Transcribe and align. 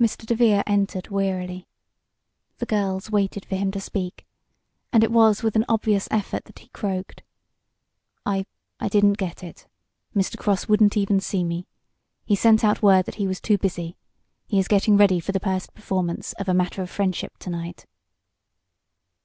Mr. 0.00 0.26
DeVere 0.26 0.64
entered 0.66 1.08
wearily. 1.10 1.68
The 2.58 2.66
girls 2.66 3.12
waited 3.12 3.44
for 3.46 3.54
him 3.54 3.70
to 3.70 3.80
speak, 3.80 4.26
and 4.92 5.04
it 5.04 5.12
was 5.12 5.44
with 5.44 5.54
an 5.54 5.64
obvious 5.68 6.08
effort 6.10 6.46
that 6.46 6.58
he 6.58 6.68
croaked: 6.70 7.22
"I 8.26 8.46
I 8.80 8.88
didn't 8.88 9.18
get 9.22 9.44
it. 9.44 9.68
Mr. 10.16 10.36
Cross 10.36 10.66
wouldn't 10.66 10.96
even 10.96 11.20
see 11.20 11.44
me. 11.44 11.68
He 12.24 12.34
sent 12.34 12.64
out 12.64 12.82
word 12.82 13.04
that 13.06 13.14
he 13.22 13.28
was 13.28 13.40
too 13.40 13.56
busy. 13.56 13.96
He 14.48 14.58
is 14.58 14.66
getting 14.66 14.96
ready 14.96 15.20
for 15.20 15.30
the 15.30 15.38
first 15.38 15.72
performance 15.74 16.32
of 16.40 16.48
'A 16.48 16.54
Matter 16.54 16.82
of 16.82 16.90
Friendship,' 16.90 17.38
to 17.38 17.48
night." 17.50 17.86